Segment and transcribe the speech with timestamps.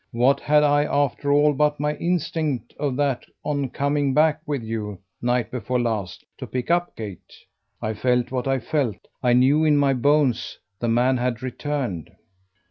[0.09, 4.97] What had I after all but my instinct of that on coming back with you,
[5.21, 7.35] night before last, to pick up Kate?
[7.83, 12.09] I felt what I felt I knew in my bones the man had returned."